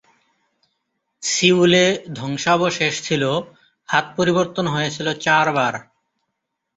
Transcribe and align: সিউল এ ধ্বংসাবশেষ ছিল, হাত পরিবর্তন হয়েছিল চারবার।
সিউল 1.23 1.73
এ 1.77 1.87
ধ্বংসাবশেষ 2.15 2.93
ছিল, 3.03 3.23
হাত 3.89 4.05
পরিবর্তন 4.17 4.65
হয়েছিল 4.67 5.07
চারবার। 5.19 5.73